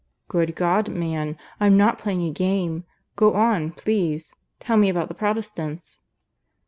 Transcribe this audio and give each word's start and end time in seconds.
"Good 0.29 0.55
God, 0.55 0.89
man! 0.89 1.37
I'm 1.59 1.77
not 1.77 1.99
playing 1.99 2.23
a 2.23 2.31
game.... 2.31 2.85
Go 3.15 3.35
on, 3.35 3.69
please. 3.71 4.33
Tell 4.59 4.75
me 4.75 4.89
about 4.89 5.09
the 5.09 5.13
Protestants." 5.13 5.99